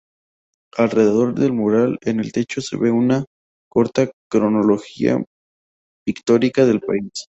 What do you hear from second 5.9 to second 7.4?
pictórica del país.